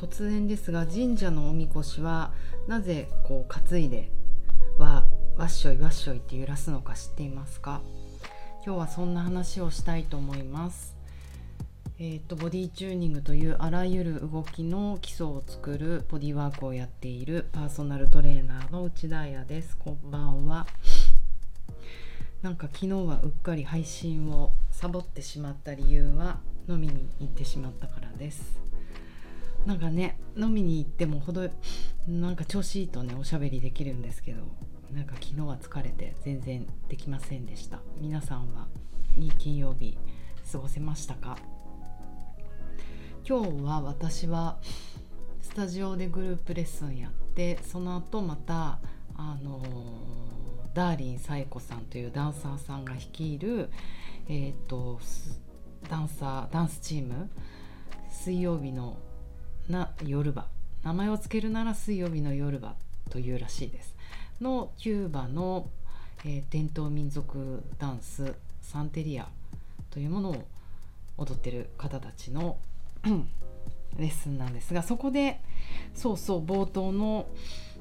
[0.00, 2.32] 突然ですが神社のおみこしは
[2.66, 4.10] なぜこう担いで
[4.78, 5.04] わ
[5.36, 7.82] わっしょいわっしょいって揺らすのか知っていますか？
[8.64, 10.96] 今日はそんな話をしたいと思います。
[11.98, 19.76] えーと、ボディチューニングというあらゆる動きの基礎を作るボディワークをやっているパーソナルトレーナーの内田彩です。
[19.76, 20.66] こんばんは。
[22.40, 28.69] なんか昨日はうっかり配信をサボってしまった理由は飲みに行ってしまったからです。
[29.66, 31.48] なんかね飲みに行ってもほど
[32.08, 34.42] なんか調子いいとねおしゃべりできるんですけど
[34.90, 37.80] なんか昨日は疲れて全然できませんでした。
[38.00, 38.66] 皆さんは
[39.16, 39.96] いい金曜日
[40.50, 41.36] 過ごせましたか？
[43.28, 44.58] 今日は私は
[45.42, 48.80] スタジオでグループレッスンやってその後また
[49.14, 49.62] あの
[50.74, 53.70] ダーリンサイコさんというダンサーさんが率いる、
[54.28, 55.00] えーと、
[55.88, 57.28] ダンサーダンスチーム
[58.10, 58.96] 水曜日の
[59.70, 60.46] な夜場
[60.82, 62.74] 名前を付けるなら水曜日の夜場
[63.10, 63.94] というらしいです
[64.40, 65.68] のキューバの、
[66.24, 69.28] えー、伝統民族ダンスサンテリア
[69.90, 70.44] というものを
[71.18, 72.56] 踊ってる方たちの
[73.98, 75.40] レッスンなんですがそこで
[75.94, 77.26] そうそう冒頭の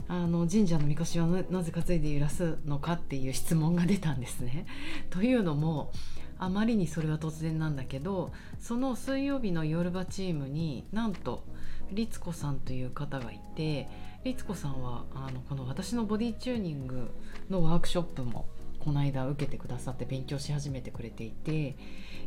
[0.08, 4.66] あの神社のみこしはなぜ担いで揺らすのかっていう質問が出たんですね。
[5.12, 5.92] というのも
[6.40, 11.44] あまりにそれは突然なんだけどその水曜日の夜場チームになんと
[11.92, 13.88] 律子さんという方がいて
[14.23, 17.12] 律子さんはあのこの私のボディチューニング
[17.50, 18.48] のワークショップも
[18.80, 21.76] この間受けてくださって勉強し始めてくれていて、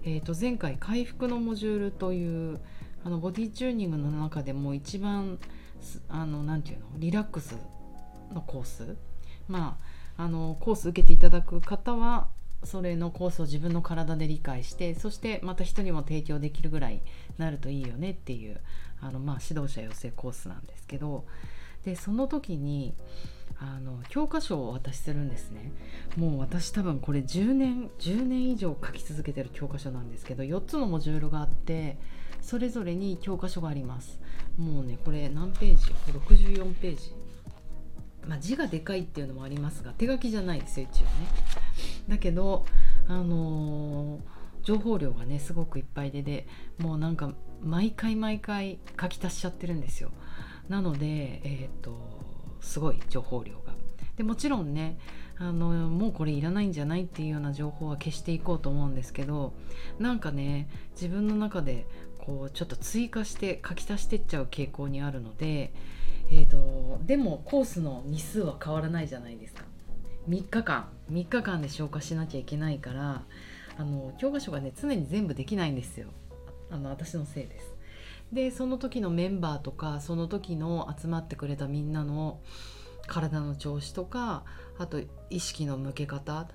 [0.04, 2.60] えー、と前回「回復のモジュール」という
[3.04, 5.38] あのボディチューニングの中でも一番
[6.08, 7.56] あのなていうのリラックス
[8.32, 8.96] のコース
[9.48, 9.78] ま
[10.16, 12.28] ああのコース受けていただく方は
[12.64, 17.02] それのコースを自分の体で理解してそしてまた人にも提供できるぐらい
[17.38, 18.60] なるといいよねっていう
[19.00, 21.24] あの、まあ、指導者養成コースなんですけど
[21.84, 22.94] でその時に
[23.58, 25.72] あの教科書をお渡しするんですね。
[26.16, 31.98] もう私多分これ10年10年以上書き続けてる教科書なんですけど4つのモジュールがあって
[32.40, 34.20] それぞれに教科書があります。
[34.58, 37.14] もうねこれ何ページ？64ページ。
[38.26, 41.10] まあ、字がでかいっていうのもありますが手書きじゃないですよ一応ね。
[42.08, 42.64] だけど
[43.08, 44.20] あのー、
[44.62, 46.46] 情報量がねすごくいっぱいでで
[46.78, 47.32] もうなんか
[47.62, 50.10] 毎回毎回書き足しちゃってるんですよ。
[50.68, 51.98] なのでえっ、と
[52.60, 53.72] すごい情報量が。
[54.16, 54.98] でもちろんね
[55.38, 59.54] あのもうこれいらないんじゃないっていうような情報は消していこうと思うんですけど
[59.98, 61.86] なんかね自分の中で
[62.24, 65.72] こうちょっと追加して書き足してっちゃう傾向にあるので、
[66.30, 69.64] えーと、でもコースの日数は変わらないじゃないですか。
[70.28, 73.22] 3日間3日間で消化しなきゃいけないから
[73.76, 76.08] あの教科書がね常に全部できないんですよ。
[76.70, 77.74] あの私のせいです。
[78.32, 82.40] でその時のメンバーとかその時の集まってくれたみんなの
[83.06, 84.44] 体の調子とか
[84.78, 86.48] あと意識の向け方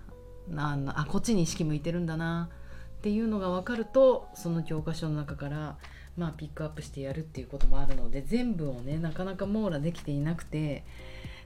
[0.55, 2.49] ああこっちに意識向いてるんだな
[2.97, 5.77] っていうのが分かるとその教科書の中から
[6.17, 10.83] まあピックアップしてやるっていうこともあるので全部をねなかなか網羅できていなくて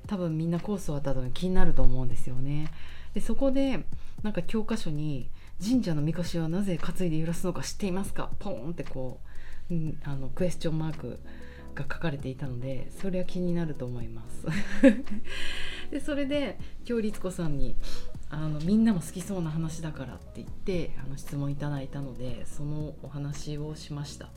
[0.08, 2.72] 多分みんなコース終わった後に気になると思うんですよね。
[3.14, 3.86] でそこで
[4.24, 5.30] なんか教科書に
[5.64, 9.20] 「神社のみこしはなぜ担いで揺らすのか知っていますか?」ポーンってこ
[9.70, 11.20] う、うん、あのクエスチョンマーク
[11.76, 14.46] が書かれていたのでそれは気になると思います
[15.92, 16.58] でそれで
[16.88, 17.76] 今日律子さんに
[18.30, 24.30] あのみんなも好きそうな話だからって言ってあの質問いただいたのでそのお話をしました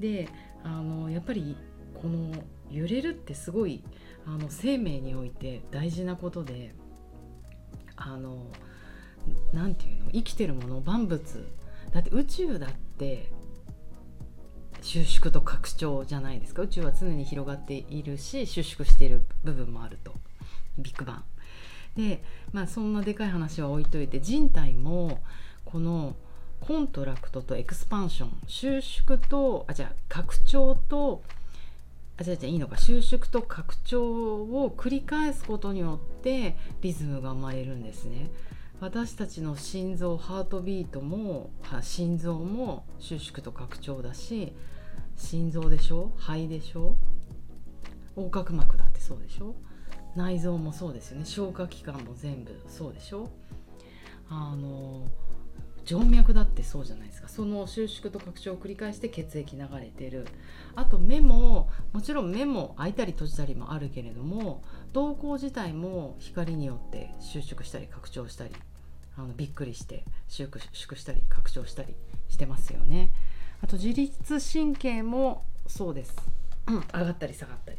[0.00, 0.28] で
[0.62, 1.56] あのやっぱり
[1.94, 2.32] この
[2.70, 3.82] 揺れるってすごい
[4.26, 6.74] あの生命において大事なことで
[7.96, 8.46] あの
[9.52, 11.48] 何て言うの生きてるもの万物。
[11.92, 13.30] だって宇宙だって
[14.82, 16.62] 収縮と拡張じゃないですか。
[16.62, 20.12] 宇宙は常に広がっているし収縮している部分もあると。
[20.78, 21.24] ビッグバン。
[21.96, 22.22] で
[22.52, 25.20] まあそんなでかい話は置いといて人体も
[25.64, 26.14] この
[26.60, 31.22] contract と expansion 収縮とあじゃあ拡張と
[32.18, 32.78] あじゃあじゃあいいのか。
[32.78, 38.30] 収縮と拡張を繰り返すことによってリズムが生まれるんですね。
[38.80, 44.52] 私たちの心臓 heartbeat も心臓も収縮と拡張だし
[45.16, 46.12] 心臓でしょ？
[46.16, 46.96] 肺でしょ？
[48.16, 49.54] 横隔膜だってそうでしょ？
[50.14, 51.24] 内臓もそうですよね。
[51.24, 53.30] 消化器官も全部そうでしょ？
[54.28, 55.06] あの
[55.86, 57.28] 静脈だってそうじゃないですか。
[57.28, 60.26] その収縮と拡張を繰り返して血液流れてる。
[60.74, 68.54] あと目ももちろん目も開いたり閉じたりもあるけれども瞳孔自体も光によって収縮したり拡張したり
[69.16, 71.94] あのびっくりして収縮したり拡張したり
[72.28, 73.12] してますよね。
[73.62, 76.16] あと自律神経もそうです。
[76.66, 77.78] 上がったり下がったり。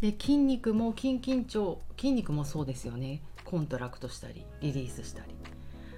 [0.00, 3.22] で筋肉も筋緊張筋肉もそうですよね。
[3.44, 5.34] contract したりリリースしたり。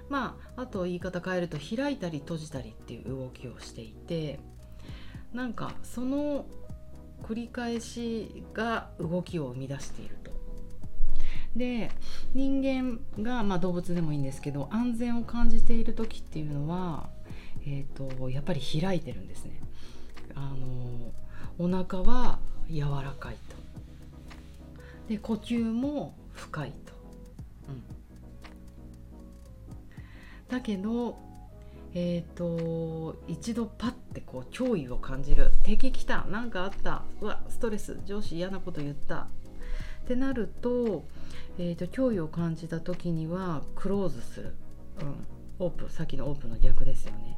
[0.09, 4.39] まああと言い方変えると開いたり閉じたりっていう動きをしていて
[5.33, 6.45] なんかその
[7.23, 10.31] 繰り返しが動きを生み出していると。
[11.55, 11.89] で
[12.33, 17.09] 人間が、まあ、動物でもいいんですけど安全を感じている時っていうのは、
[17.65, 19.61] えーと、やっぱり開いてるんですね。
[20.35, 21.13] あの
[21.57, 23.55] お腹は柔らかいと。
[25.07, 26.93] で呼吸も深いと。
[27.69, 27.94] うん、
[30.49, 31.17] だけど
[31.97, 35.51] えーと、一度パッてこう脅威を感じる。
[35.63, 36.25] 敵来た。
[36.29, 37.03] 何かあった。
[37.21, 38.01] うわストレス。
[38.05, 39.19] 上司嫌なこと言った。
[39.19, 39.27] っ
[40.05, 41.05] てなると,、
[41.57, 44.55] えーと、脅威を感じた時にはクローズする、
[44.99, 45.89] うん、オープン。
[45.89, 47.37] さっきのオープンの逆ですよね。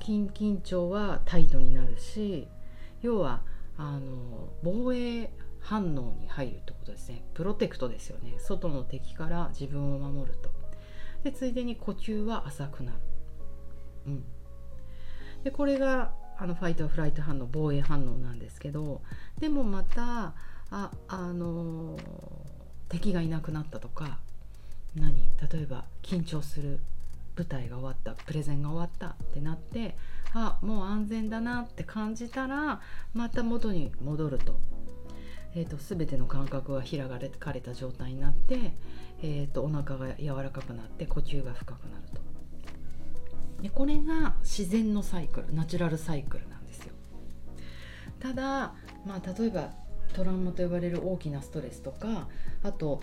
[0.00, 2.46] 緊緊張はタイトになるし
[3.00, 3.40] 要は
[3.78, 5.30] あの防衛
[5.60, 7.24] 反応に入るってことですね。
[7.32, 8.34] プロテクトですよね。
[8.38, 10.63] 外の敵から自分を守ると。
[11.24, 12.98] でついでに呼吸は浅くなる。
[14.06, 14.24] うん、
[15.42, 19.00] でこれがあのファイトフライト反応防衛反応なんですけど
[19.38, 20.34] でもまた
[20.70, 21.98] ああの
[22.88, 24.18] 敵がいなくなったとか
[24.94, 25.14] 何？
[25.50, 26.80] 例えば緊張する
[27.36, 29.96] 舞台が終わったプレゼンが終わったってなって
[30.32, 32.80] あもう安全だなって感じたら
[33.12, 34.60] また元に戻ると,、
[35.54, 37.00] えーと、全ての感覚が開
[37.38, 38.74] かれた状態になって、
[39.22, 42.24] えーとお腹が柔らかくなって呼吸が深くなると。
[43.62, 46.92] でこれが自然のサイクルナチュラルサイクルなんですよ。
[48.20, 48.74] ただ、
[49.06, 49.70] まあ、例えば
[50.12, 52.28] トラウマと呼ばれる大きなストレスとか
[52.62, 53.00] あと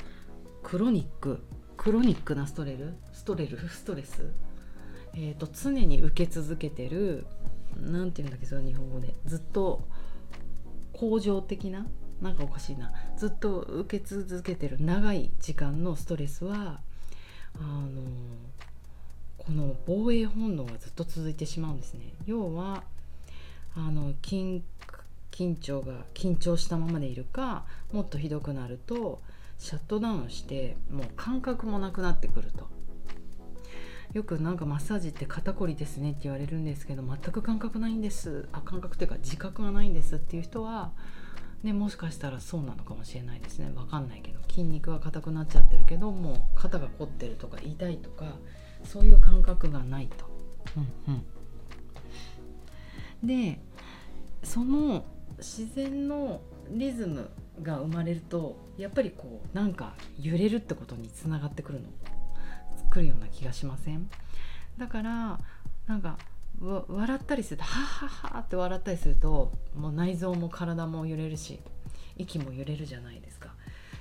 [0.62, 1.44] クロニック
[1.77, 4.31] クロニックなストレルストレルストレス、
[5.15, 7.25] えーと、常に受け続けてる
[7.75, 9.15] 何て言うんだっけそれ日本語で。
[9.25, 9.88] ずっと
[10.94, 11.88] 恒常的な
[12.21, 12.91] なんかおかしいな。
[13.18, 16.79] ずっと受け続けてる長い時間のストレスは
[17.56, 18.01] あの
[19.38, 22.13] この防衛本能がずっと続いてしまうんですね。
[22.25, 22.83] 要は
[23.75, 24.62] あの緊
[25.31, 29.21] 緊張が緊張したままでいるかもっとひどくなると
[29.57, 32.69] シャットダウンしてもう感覚もなくなってくると。
[34.13, 38.50] よくなんかマッサージって肩こりですねって言われるんですけど全く感覚ないんです。
[38.51, 40.91] あ感覚というか自覚がないんですっていう人は
[41.63, 43.71] ね、もしかしたらそうなのかもしれないですね。
[43.75, 44.39] 分かんないけど。
[44.49, 48.33] 筋肉が硬くなっちゃってるけどもう肩が凝ってるとか痛いとか
[48.83, 50.25] そういう感覚がないと。
[51.07, 51.17] うんう
[53.25, 53.61] ん、で
[54.43, 55.05] その
[55.37, 57.29] 自然のリズム
[57.61, 61.87] が生まれるとやっぱりこうなんか揺れるってことにつながってくるの。
[62.89, 64.09] くるような気がしません？
[64.77, 65.39] だから
[65.87, 66.17] なんか
[66.61, 71.59] 笑ったりするとハッハッハって笑ったりするともう内臓も体も揺れるし
[72.17, 73.55] 息も揺れるじゃないですか。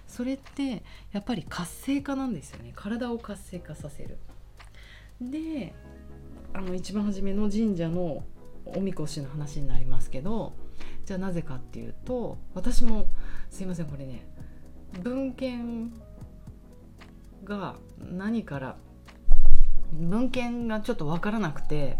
[0.06, 2.72] それってやっぱり活性化なんですよね。
[2.74, 4.18] 体を活性化させる。
[5.20, 5.74] で
[6.52, 8.24] あの一番初めの神社の
[8.64, 10.52] おみこしの話になりますけど
[11.04, 13.08] じゃあなぜかっていうと私も
[13.50, 14.26] すいませんこれね
[15.02, 15.92] 文献
[17.44, 18.76] が何から
[19.92, 21.96] 文献がちょっと分からなくて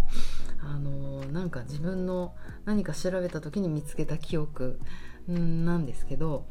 [0.63, 4.79] あのなんか自分の何か調べた時に見つけた記憶
[5.27, 6.47] なんですけど、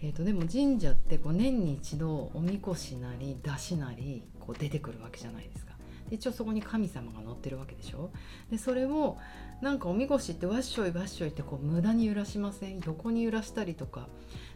[0.00, 5.68] えー、とでも神社ってこう年に一度おみこしなり出しなりこう出てくるわけじゃないですか。
[6.10, 8.10] 一応そこに神様が乗ってるわけでしょ
[8.50, 9.18] でそれを
[9.60, 12.80] なんかおみこしってわっしょいわっしょいってこう無駄に揺らしません？
[12.86, 14.08] 横に揺らしたりとか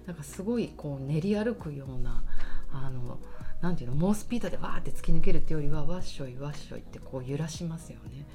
[0.06, 2.24] なんかすごいこう練り歩くような
[2.72, 3.18] あの
[3.62, 8.26] なていうの猛スピードでわーって突き抜けるってよりはわっしょいわっしょいってこう揺らしますよね。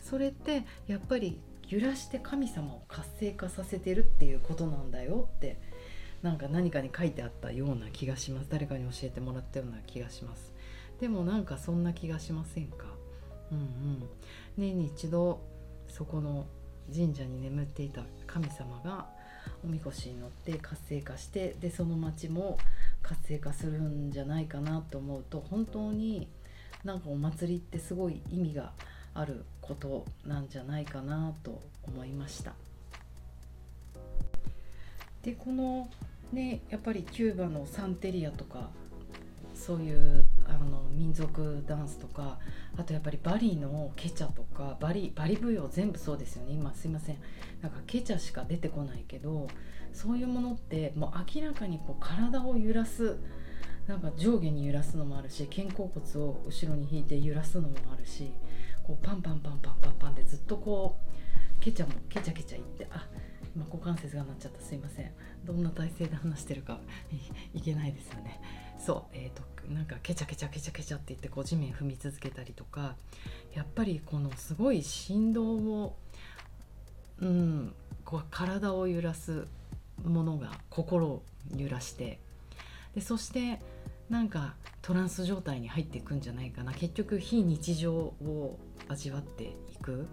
[0.00, 5.58] それってやっぱり揺らして神様を活性化させてるっていうことなんだよって
[6.22, 8.48] なんか何かに書いてあったような気がします。
[8.48, 10.52] 誰かに教えてもらったような気がします。
[11.00, 12.86] でもなんかそんな気がしませんか？
[13.50, 14.02] うんうん。
[14.56, 15.40] 年に一度
[15.88, 16.46] そこの
[16.94, 19.06] 神社に眠っていた神様が
[19.64, 22.58] おみこしに乗って活性化してでその町も
[23.08, 26.28] 活性化するんじゃないかなと思うと本当に
[26.84, 28.72] なんかお祭りってすごい意味が
[29.14, 32.52] あることなんじゃないかなと思いました。
[35.22, 35.88] でこの
[36.34, 38.68] ねやっぱりキューバのサンテリアとか
[39.54, 40.26] そういう
[40.98, 42.38] 民族ダンスとか
[42.76, 46.52] あとやっぱりバリのケチャとかバリバリ舞踊全部そうですよね。
[46.52, 47.16] 今すいません。
[47.62, 49.48] なんかケチャしか出てこないけど
[49.92, 53.16] そういうものってもう明らかにこう体を揺らす
[53.86, 58.32] なんか上下に揺らすのもあるし肩甲骨を後ろに引いて揺らすのもあるし
[58.82, 63.06] こうパンパンパンパンパンパンってずっとこうケチャもケチャケチャ言ってあ
[63.56, 64.60] 今股関節がなっちゃった。
[64.60, 65.10] すいません。
[65.44, 66.80] どんな体勢で話してるか
[67.54, 68.40] いけないですよね。
[68.78, 69.42] そうえっ、ー、と
[69.72, 72.96] なんかケチャケチャケチャケチャって言ってこう地面踏み続けたりとか
[73.54, 75.96] やっぱりこのすごい振動を
[77.20, 79.46] うんこう体を揺らす
[80.04, 81.22] ものが心を
[81.54, 82.18] 揺らして
[82.94, 83.60] でそして
[84.08, 86.72] なんかトランス状態に入っていくんじゃないかな。
[86.72, 88.58] 結局非日常を
[88.88, 90.06] 味わっていく。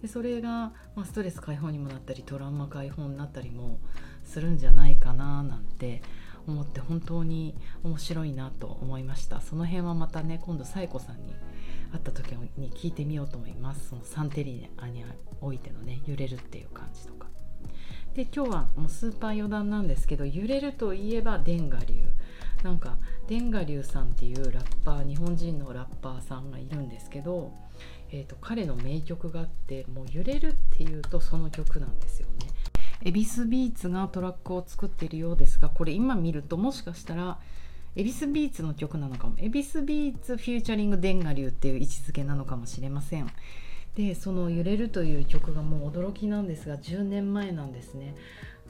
[0.00, 3.78] でそれが、まあ、ストレス解放にもなったりトラウマ解放になったりも
[4.24, 6.02] するんじゃないかななんて
[6.46, 9.40] 思って本当に面白いなと思いました。
[9.40, 11.34] その辺はまたね今度サイコさんに
[11.92, 13.88] 会った時に聞いてみようと思います。
[13.88, 15.04] そのサンテリアに
[15.40, 17.28] おいてのね揺れるっていう感じとか。
[18.14, 21.94] で今日はもうスーパー余談なんですけど揺れるといえば田我流。
[22.62, 22.96] なんか
[23.28, 27.52] 田我流さんっていうラッパー日本人のラッパーさんがいるんですけど、
[28.10, 32.48] えーと、彼の名曲があってもう揺れるっていうとその曲なんですよね。
[33.04, 37.38] EVISBEATS がトラックを作っているようですがこれ今見るともしかしたら
[37.96, 43.30] EVISBEATS の曲なのかも EVISBEATS featuring 田我流っていう位置づけなのかもしれません。
[43.94, 48.16] でその「揺れる」という曲がもう驚きなんですが10年前なんですね。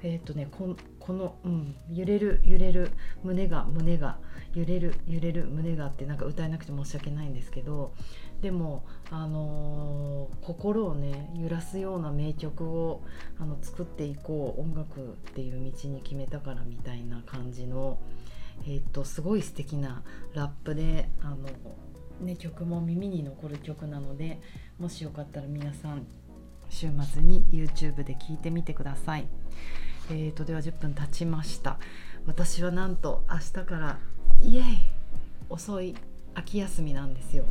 [0.04, 2.90] えっ、ー、とねここの、うん、揺れる揺れる
[3.24, 4.18] 胸が胸が
[4.54, 7.94] 揺れる揺れる胸がってなんか歌えなくて申し訳ないんですけど
[8.42, 13.02] でも、あのー、心をね揺らすような名曲を
[13.40, 17.98] あの作っていこう音楽っていう道に決めたからみたいな感じの、
[18.66, 20.02] えーと、とすごい素敵な
[20.34, 21.48] ラップであの
[22.20, 24.38] ね、曲も耳に残る曲なので
[24.78, 26.06] もしよかったら皆さん
[26.68, 29.26] 週末に YouTube で聴いてみてください。
[30.10, 31.78] えーと、では10分経ちました。
[32.26, 33.98] 私はなんと明日から
[34.42, 34.64] イエイ
[35.48, 35.94] 遅い
[36.34, 37.44] 秋休みなんですよ。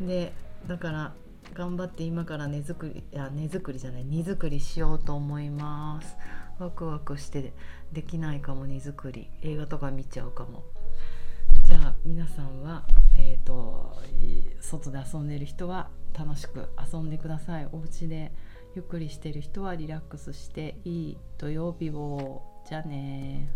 [0.00, 0.32] で
[0.66, 1.14] だから
[1.54, 6.16] 頑張って今から根作りいや根作りじゃない荷造りしようと思います。
[6.58, 7.54] ワクワクして
[7.92, 9.30] できないかも荷造り。
[9.42, 10.64] 映画とか見ちゃうかも。
[11.64, 12.84] じゃあ皆さんは、
[13.18, 13.96] えーと、
[14.60, 17.68] 外で遊んでる人は楽しく遊んでください。
[17.72, 18.32] お家で
[18.76, 22.42] ゆっくりしてる人はリラックスしていい土曜日を。
[22.68, 23.50] じゃあね